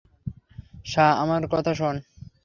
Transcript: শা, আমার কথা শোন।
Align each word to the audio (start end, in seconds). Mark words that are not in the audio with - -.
শা, 0.85 1.05
আমার 1.13 1.41
কথা 1.51 1.71
শোন। 1.73 1.95